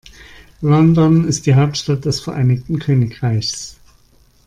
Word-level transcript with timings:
London 0.61 1.27
ist 1.27 1.45
die 1.45 1.53
Hauptstadt 1.53 2.05
des 2.05 2.21
Vereinigten 2.21 2.79
Königreichs. 2.79 3.77